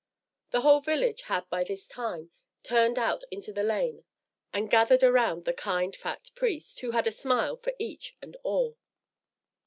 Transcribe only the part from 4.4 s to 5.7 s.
and gathered around the